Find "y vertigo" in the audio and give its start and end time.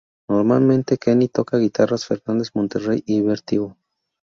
3.05-3.77